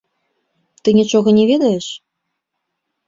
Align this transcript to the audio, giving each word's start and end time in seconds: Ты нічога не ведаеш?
Ты 0.87 0.95
нічога 0.99 1.29
не 1.41 1.43
ведаеш? 1.53 1.85